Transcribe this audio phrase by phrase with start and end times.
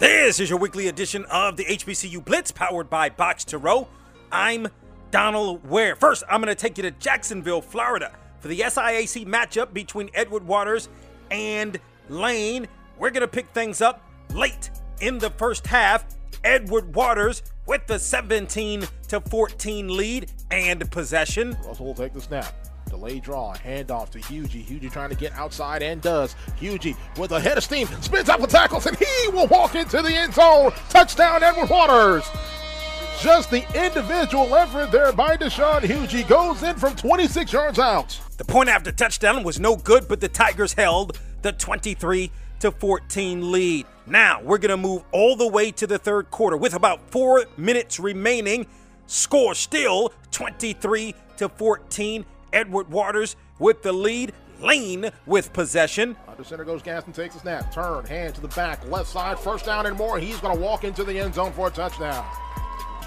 [0.00, 3.86] This is your weekly edition of the HBCU Blitz powered by Box to Row.
[4.32, 4.68] I'm
[5.10, 5.94] Donald Ware.
[5.94, 10.46] First, I'm going to take you to Jacksonville, Florida for the SIAC matchup between Edward
[10.46, 10.88] Waters
[11.30, 11.78] and
[12.08, 12.66] Lane.
[12.96, 14.02] We're going to pick things up
[14.32, 14.70] late
[15.02, 16.06] in the first half.
[16.44, 21.58] Edward Waters with the 17 to 14 lead and possession.
[21.66, 22.69] Russell will take the snap.
[22.88, 24.64] Delay draw, handoff to Hugie.
[24.64, 26.34] Hugie trying to get outside and does.
[26.60, 30.02] Hugie with a head of steam, spins up and tackles, and he will walk into
[30.02, 30.72] the end zone.
[30.88, 32.24] Touchdown, Edward Waters.
[33.20, 38.18] Just the individual effort there by Deshaun Hugie goes in from 26 yards out.
[38.38, 43.52] The point after touchdown was no good, but the Tigers held the 23 to 14
[43.52, 43.86] lead.
[44.06, 47.44] Now we're going to move all the way to the third quarter with about four
[47.56, 48.66] minutes remaining.
[49.06, 52.24] Score still 23 to 14.
[52.52, 54.32] Edward Waters with the lead.
[54.60, 56.14] Lane with possession.
[56.28, 59.64] Under center goes Gaston, takes a snap, turn, hand to the back, left side, first
[59.64, 60.18] down and more.
[60.18, 62.22] He's going to walk into the end zone for a touchdown.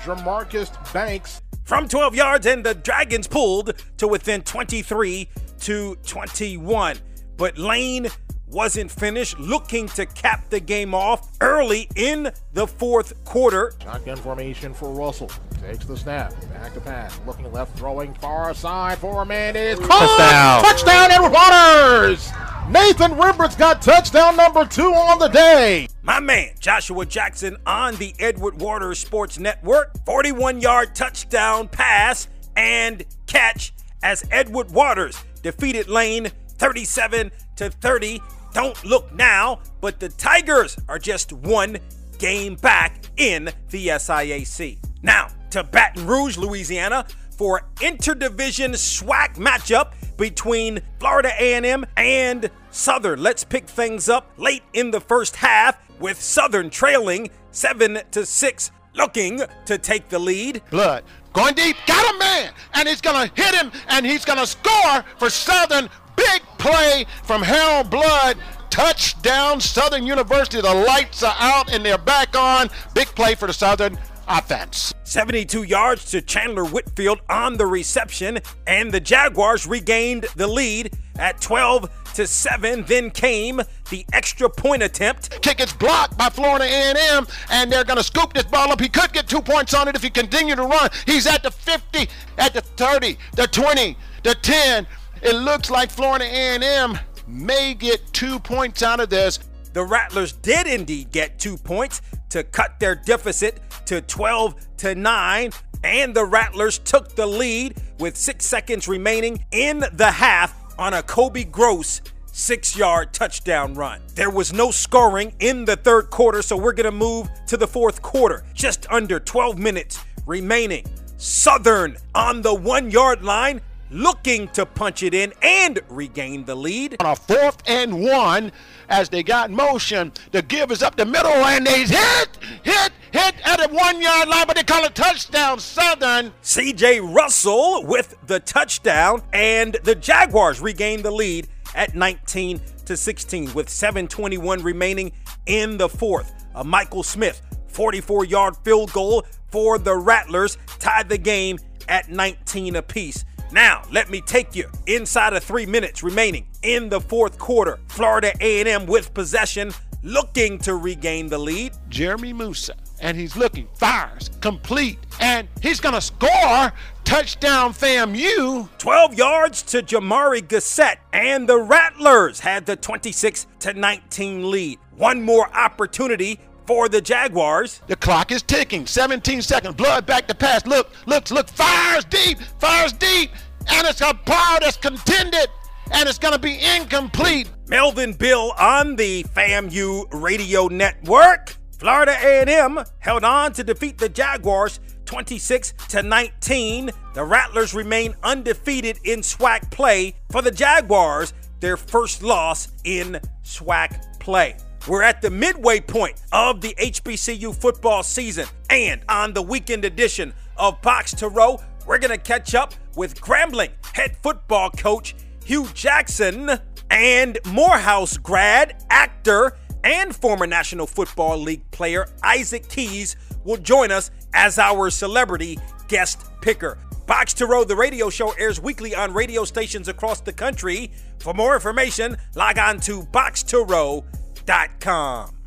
[0.03, 5.29] Jamarcus Banks from 12 yards, and the Dragons pulled to within 23
[5.61, 6.97] to 21.
[7.37, 8.07] But Lane
[8.53, 13.73] wasn't finished, looking to cap the game off early in the fourth quarter.
[13.81, 15.31] Shotgun formation for Russell.
[15.59, 16.33] Takes the snap.
[16.49, 17.19] Back to pass.
[17.25, 20.61] Looking left, throwing far side for a man is touchdown.
[20.61, 22.31] Touchdown, Edward Waters!
[22.69, 25.87] Nathan Rembrandt's got touchdown number two on the day.
[26.01, 29.91] My man, Joshua Jackson on the Edward Waters Sports Network.
[30.05, 38.21] 41 yard touchdown pass and catch as Edward Waters defeated Lane 37 to 30
[38.53, 41.77] don't look now, but the Tigers are just one
[42.17, 44.77] game back in the SIAC.
[45.01, 47.05] Now to Baton Rouge, Louisiana
[47.37, 53.21] for interdivision SWAC matchup between Florida A&M and Southern.
[53.21, 58.71] Let's pick things up late in the first half with Southern trailing 7 to 6
[58.95, 60.61] looking to take the lead.
[60.69, 64.39] Blood going deep, got a man, and he's going to hit him, and he's going
[64.39, 68.37] to score for Southern Big play from Harold Blood.
[68.69, 70.61] Touchdown, Southern University.
[70.61, 72.69] The lights are out and they're back on.
[72.95, 74.93] Big play for the Southern offense.
[75.03, 81.41] 72 yards to Chandler Whitfield on the reception, and the Jaguars regained the lead at
[81.41, 82.85] 12 to 7.
[82.85, 85.41] Then came the extra point attempt.
[85.41, 88.79] Kick is blocked by Florida A&M, and they're going to scoop this ball up.
[88.79, 90.89] He could get two points on it if he continued to run.
[91.05, 92.07] He's at the 50,
[92.37, 94.87] at the 30, the 20, the 10,
[95.23, 96.97] it looks like Florida A&M
[97.27, 99.39] may get two points out of this.
[99.73, 105.51] The Rattlers did indeed get two points to cut their deficit to 12 to 9,
[105.83, 111.03] and the Rattlers took the lead with six seconds remaining in the half on a
[111.03, 112.01] Kobe Gross
[112.33, 114.01] six yard touchdown run.
[114.15, 117.67] There was no scoring in the third quarter, so we're going to move to the
[117.67, 118.43] fourth quarter.
[118.53, 120.85] Just under 12 minutes remaining.
[121.17, 123.61] Southern on the one yard line
[123.93, 126.97] looking to punch it in and regain the lead.
[126.99, 128.51] On a fourth and one,
[128.89, 132.29] as they got motion, the give is up the middle, and they hit,
[132.63, 136.33] hit, hit at a one yard line, but they call it touchdown, Southern.
[136.41, 143.53] CJ Russell with the touchdown, and the Jaguars regain the lead at 19 to 16
[143.53, 145.11] with 7:21 remaining
[145.45, 146.33] in the fourth.
[146.55, 152.75] A Michael Smith 44 yard field goal for the Rattlers tied the game at 19
[152.75, 153.25] apiece.
[153.53, 157.79] Now, let me take you inside of three minutes remaining in the fourth quarter.
[157.87, 159.71] Florida A&M with possession,
[160.01, 161.73] looking to regain the lead.
[161.87, 166.73] Jeremy Moussa, and he's looking, fires, complete, and he's going to score.
[167.03, 168.69] Touchdown, FAMU.
[168.79, 174.79] 12 yards to Jamari Gassett, and the Rattlers had the 26 to 19 lead.
[174.97, 177.81] One more opportunity for the Jaguars.
[177.87, 178.85] The clock is ticking.
[178.85, 179.75] 17 seconds.
[179.75, 180.65] Blood back to pass.
[180.65, 181.49] Look, looks, look.
[181.49, 182.39] Fires deep.
[182.59, 183.31] Fires deep.
[183.71, 185.47] And it's a power that's contended.
[185.91, 187.49] And it's going to be incomplete.
[187.67, 191.55] Melvin Bill on the FAMU radio network.
[191.77, 196.91] Florida A&M held on to defeat the Jaguars 26 to 19.
[197.13, 200.15] The Rattlers remain undefeated in SWAC play.
[200.31, 204.55] For the Jaguars, their first loss in SWAC play.
[204.85, 210.33] We're at the midway point of the HBCU football season, and on the weekend edition
[210.57, 215.15] of Box to Row, we're going to catch up with Grambling head football coach
[215.45, 216.59] Hue Jackson
[216.89, 223.15] and Morehouse grad, actor, and former National Football League player Isaac Keys
[223.45, 226.77] will join us as our celebrity guest picker.
[227.07, 230.91] Box to Row, the radio show, airs weekly on radio stations across the country.
[231.19, 234.22] For more information, log on to boxtorow.com.
[234.45, 235.42] Sports.com.